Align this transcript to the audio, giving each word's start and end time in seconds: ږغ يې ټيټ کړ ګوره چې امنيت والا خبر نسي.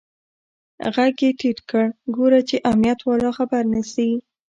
ږغ 0.93 0.97
يې 1.23 1.29
ټيټ 1.39 1.57
کړ 1.69 1.85
ګوره 2.15 2.39
چې 2.49 2.57
امنيت 2.71 2.99
والا 3.07 3.29
خبر 3.37 3.61
نسي. 3.73 4.09